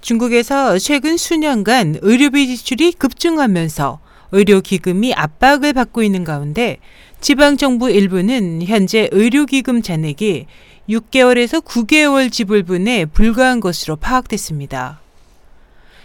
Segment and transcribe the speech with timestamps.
[0.00, 4.00] 중국에서 최근 수년간 의료비 지출이 급증하면서
[4.32, 6.78] 의료기금이 압박을 받고 있는 가운데
[7.20, 10.46] 지방정부 일부는 현재 의료기금 잔액이
[10.88, 15.00] 6개월에서 9개월 지불분에 불과한 것으로 파악됐습니다.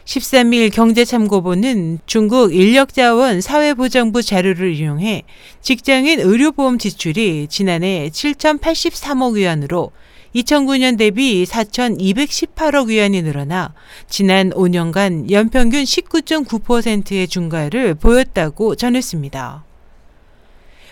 [0.05, 5.23] 13일 경제참고본은 중국 인력자원 사회보장부 자료를 이용해
[5.61, 9.91] 직장인 의료보험 지출이 지난해 7,083억 위안으로
[10.35, 13.73] 2009년 대비 4,218억 위안이 늘어나
[14.09, 19.63] 지난 5년간 연평균 19.9%의 증가를 보였다고 전했습니다.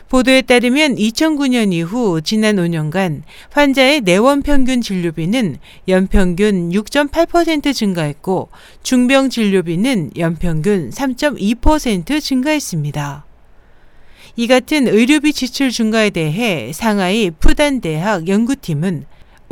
[0.08, 5.58] 보도에 따르면 2009년 이후 지난 5년간 환자의 내원 평균 진료비는
[5.90, 8.50] 연평균 6.8% 증가했고
[8.84, 13.26] 중병 진료비는 연평균 3.2% 증가했습니다.
[14.36, 19.06] 이 같은 의료비 지출 증가에 대해 상하이 푸단대학 연구팀은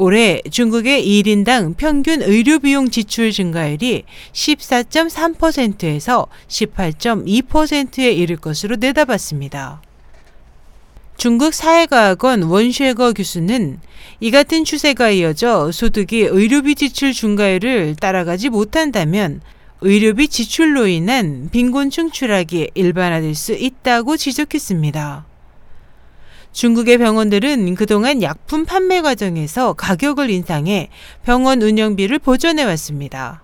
[0.04, 9.80] 올해 중국의 1인당 평균 의료 비용 지출 증가율이 14.3%에서 18.2%에 이를 것으로 내다봤습니다.
[11.18, 13.80] 중국 사회과학원 원쉐거 교수는
[14.20, 19.41] 이 같은 추세가 이어져 소득이 의료비 지출 증가율을 따라가지 못한다면
[19.82, 25.26] 의료비 지출로 인한 빈곤층 추락이 일반화될 수 있다고 지적했습니다.
[26.54, 30.90] 중국의 병원들은 그동안 약품 판매 과정에서 가격을 인상해
[31.24, 33.43] 병원 운영비를 보전해 왔습니다.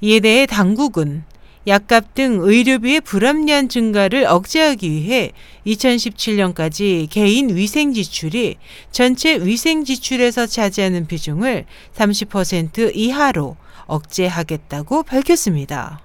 [0.00, 1.24] 이에 대해 당국은
[1.66, 5.30] 약값 등 의료비의 불합리한 증가를 억제하기 위해
[5.66, 8.56] 2017년까지 개인 위생 지출이
[8.90, 16.00] 전체 위생 지출에서 차지하는 비중을 30% 이하로 억제하겠다고 밝혔습니다.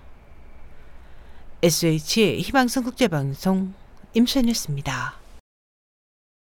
[1.64, 3.73] SH 희망성 국제방송
[4.14, 5.27] 임선이었습니다.